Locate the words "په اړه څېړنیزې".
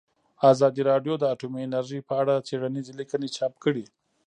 2.09-2.93